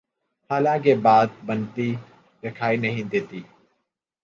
[0.49, 1.89] حالانکہ بات بنتی
[2.43, 3.41] دکھائی نہیں دیتی۔